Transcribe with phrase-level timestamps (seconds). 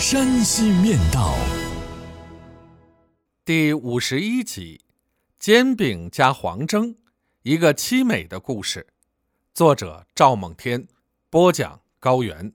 [0.00, 1.34] 山西面道》
[3.44, 4.80] 第五十一集：
[5.38, 6.96] 煎饼加黄蒸，
[7.42, 8.86] 一个凄美的故事。
[9.52, 10.88] 作者：赵梦天，
[11.28, 12.50] 播讲：高原。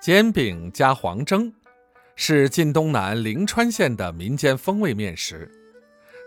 [0.00, 1.52] 煎饼加黄蒸
[2.14, 5.50] 是晋东南陵川县的民间风味面食，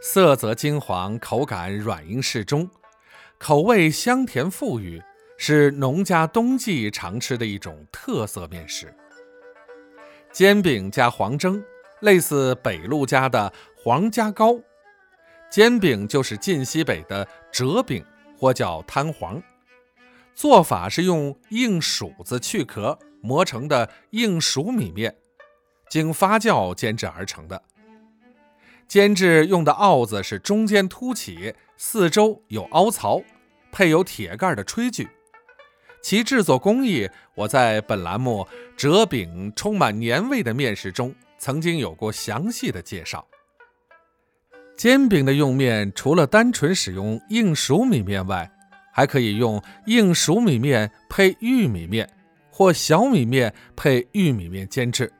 [0.01, 2.69] 色泽金黄，口感软硬适中，
[3.37, 5.01] 口味香甜馥郁，
[5.37, 8.93] 是农家冬季常吃的一种特色面食。
[10.31, 11.63] 煎饼加黄蒸
[12.01, 14.59] 类似北路家的黄家糕，
[15.49, 18.03] 煎饼就是晋西北的折饼
[18.37, 19.41] 或叫摊黄，
[20.33, 22.97] 做法是用硬薯子去壳。
[23.25, 25.15] 磨成的硬黍米面，
[25.89, 27.63] 经发酵煎制而成的。
[28.85, 33.21] 煎制用的鏊子是中间凸起，四周有凹槽，
[33.71, 35.07] 配有铁盖的炊具。
[36.03, 43.25] 其制作工艺，我在本栏目《折饼充满年味的面食》中曾经有过详细的介绍。
[44.75, 48.51] 煎饼的用面，除了单纯使用硬熟米面外，
[48.91, 52.07] 还可以用硬熟米面配玉米面。
[52.55, 55.11] 或小米面配玉米面煎制，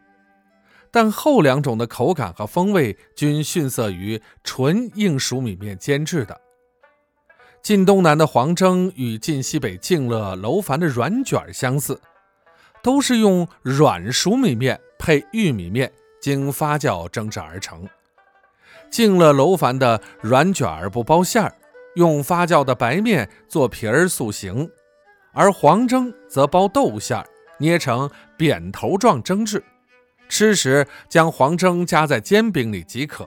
[0.92, 6.40] 但后两种的口感和风味均逊色于纯硬熟米面煎制的。
[7.64, 11.98] 晋东南的黄蒸与晋西北敬乐楼烦的软卷相似，
[12.82, 17.88] 都是用软熟米面配玉米面经发酵蒸制而成。
[18.92, 21.56] 敬乐楼烦的软卷不包馅儿，
[21.96, 24.70] 用发酵的白面做皮儿塑形。
[25.32, 27.26] 而黄蒸则包豆馅儿，
[27.58, 29.64] 捏成扁头状蒸制，
[30.28, 33.26] 吃时将黄蒸夹在煎饼里即可。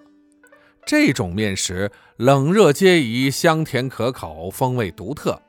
[0.86, 5.42] 这种面食冷热皆宜，香甜可口，风味独特。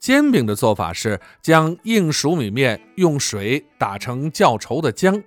[0.00, 5.22] 煎饼的做法是将硬熟米面用水打成较稠的浆，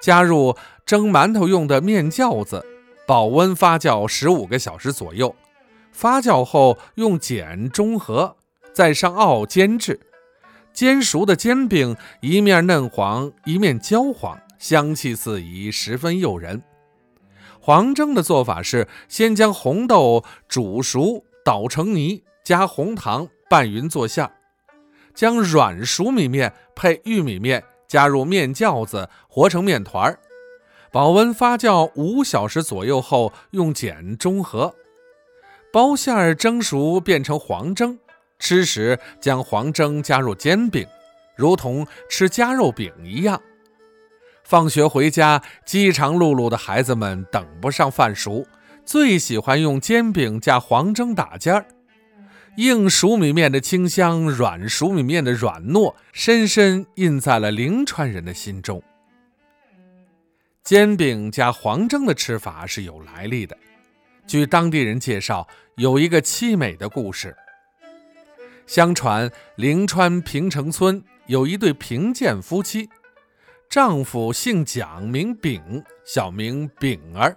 [0.00, 2.66] 加入蒸馒头用的面酵子，
[3.06, 5.32] 保温发酵十五个小时左右。
[5.92, 8.36] 发酵后用碱中和。
[8.72, 10.00] 再上鏊煎制，
[10.72, 16.62] 煎熟的煎饼一面嫩黄，一面焦黄，香气四溢，十分诱人。
[17.64, 24.32] 黄蒸的做法是先将红豆煮熟，捣成泥，加红糖拌匀做馅儿，
[25.14, 30.18] 将软熟米面配玉米面，加入面酵子和成面团儿，
[30.90, 34.74] 保温发酵五小时左右后，用碱中和，
[35.72, 37.96] 包馅儿蒸熟变成黄蒸。
[38.40, 40.84] 吃时将黄蒸加入煎饼，
[41.36, 43.40] 如同吃夹肉饼一样。
[44.52, 48.46] 放学回家，饥肠辘辘的孩子们等不上饭熟，
[48.84, 51.64] 最喜欢用煎饼加黄蒸打尖儿。
[52.58, 58.82] 硬熟米面的清香，软熟米面的软糯，深深印在了灵川人的心中。
[60.62, 63.56] 煎饼加黄蒸的吃法是有来历的。
[64.26, 67.34] 据当地人介绍，有一个凄美的故事。
[68.66, 72.90] 相传灵川平城村有一对贫贱夫妻，
[73.72, 77.34] 丈夫姓蒋，名炳，小名炳儿，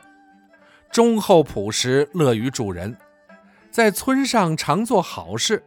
[0.92, 2.98] 忠厚朴实，乐于助人，
[3.72, 5.64] 在村上常做好事。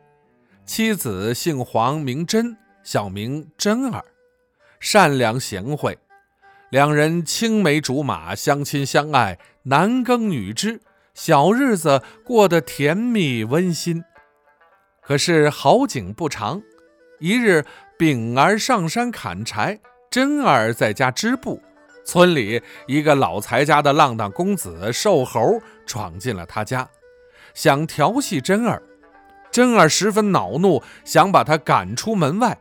[0.66, 4.04] 妻子姓黄，名珍，小名珍儿，
[4.78, 5.98] 善良贤惠，
[6.68, 10.82] 两人青梅竹马，相亲相爱，男耕女织，
[11.14, 14.04] 小日子过得甜蜜温馨。
[15.00, 16.60] 可是好景不长，
[17.20, 17.64] 一日，
[17.96, 21.62] 丙儿上山砍柴，珍儿在家织布。
[22.04, 26.88] 村里一个老财家的浪荡公子瘦猴闯进了他家，
[27.52, 28.82] 想调戏珍儿。
[29.50, 32.58] 珍儿十分恼怒，想把他赶出门外。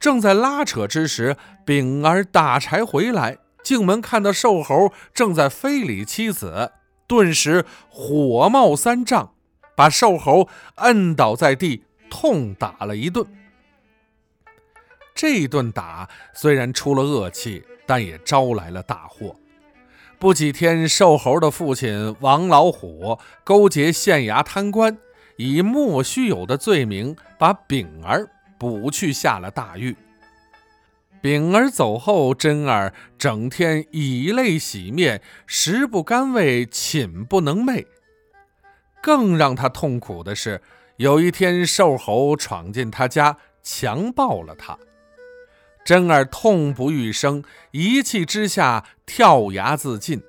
[0.00, 6.72] 正在拉扯之时，丙儿打柴回来，进门看到瘦猴正在非礼妻子，
[7.06, 9.32] 顿时火冒三丈。
[9.74, 13.26] 把瘦猴摁倒在地，痛打了一顿。
[15.14, 19.36] 这一顿打虽然出了恶气，但也招来了大祸。
[20.18, 24.96] 不几天，瘦猴的父亲王老虎勾结县衙贪官，
[25.36, 29.96] 以莫须有的罪名把丙儿补去下了大狱。
[31.20, 37.86] 丙儿走后，真儿整天以泪洗面，食不甘味，寝不能寐。
[39.00, 40.60] 更让他痛苦的是，
[40.96, 44.78] 有一天瘦猴闯进他家，强暴了他。
[45.84, 50.22] 真儿痛不欲生，一气之下跳崖自尽。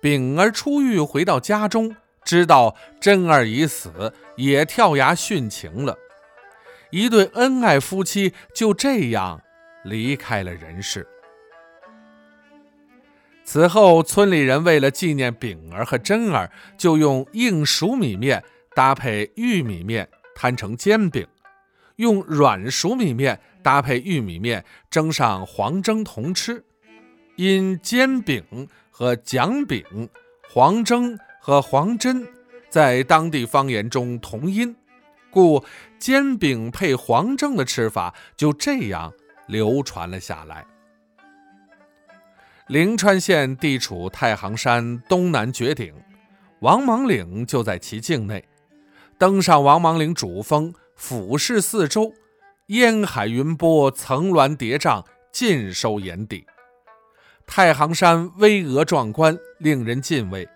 [0.00, 5.96] 丙儿出狱回到家中，知道真儿已死，也跳崖殉情了。
[6.90, 9.42] 一对恩爱夫妻就这样。
[9.84, 11.06] 离开了人世。
[13.44, 18.42] 此后，村里人为了纪念丙儿和珍儿，就用硬熟米面
[18.74, 21.24] 搭配玉米面摊成煎饼，
[21.96, 26.64] 用软熟米面搭配玉米面蒸上黄蒸同吃。
[27.36, 28.42] 因煎饼
[28.90, 29.84] 和讲饼、
[30.48, 32.26] 黄蒸和黄珍
[32.70, 34.74] 在当地方言中同音，
[35.30, 35.62] 故
[35.98, 39.12] 煎饼配黄蒸的吃法就这样。
[39.48, 40.66] 流传了下来。
[42.66, 45.94] 灵川县地处太行山东南绝顶，
[46.58, 48.44] 王莽岭就在其境内。
[49.16, 52.12] 登上王莽岭主峰，俯视四周，
[52.66, 56.44] 烟海云波，层峦叠嶂，尽收眼底。
[57.46, 60.48] 太行山巍峨壮观，令人敬畏。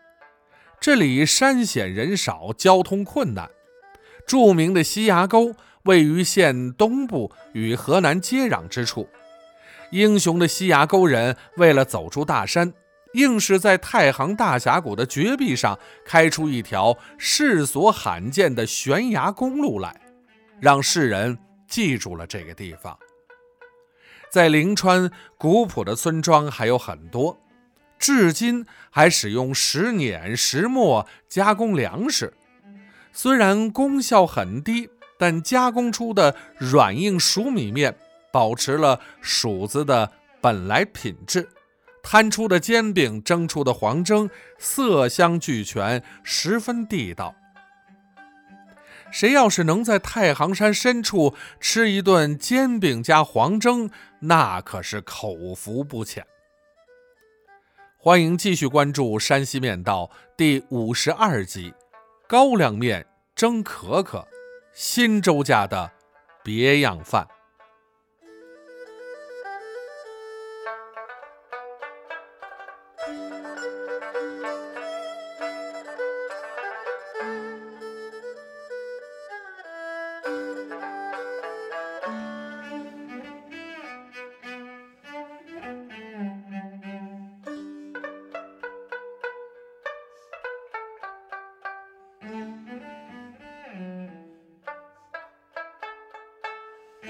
[0.81, 3.49] 这里山险人少，交通困难。
[4.27, 5.55] 著名的西崖沟。
[5.85, 9.09] 位于县东部与河南接壤之处，
[9.93, 12.75] 英雄的西崖沟人为了走出大山，
[13.15, 19.99] 硬是在太行大峡谷的绝壁上开出一条世所罕见的悬崖公路来，
[20.61, 22.99] 让世人记住了这个地方。
[24.31, 27.39] 在灵川，古朴的村庄还有很多，
[27.99, 32.33] 至今还使用石碾、石磨加工粮食，
[33.13, 34.91] 虽然功效很低。
[35.21, 37.95] 但加工出的软硬熟米面
[38.33, 40.11] 保持了黍子的
[40.41, 41.47] 本来品质，
[42.03, 47.35] 摊出的煎饼、蒸出的黄蒸色香俱全，十分地道。
[49.11, 53.91] 谁要是能在太行山深处吃一顿煎饼加黄蒸，
[54.21, 56.25] 那可是口福不浅。
[57.99, 60.05] 欢迎继续关注《山西面道》
[60.37, 61.75] 第五十二集：
[62.27, 63.05] 高粱面
[63.35, 64.27] 蒸可可。
[64.73, 65.91] 新周家的
[66.43, 67.27] 别样饭。